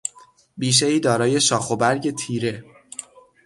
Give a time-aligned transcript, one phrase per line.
[0.57, 2.63] بیشهای دارای شاخ و برگ تیره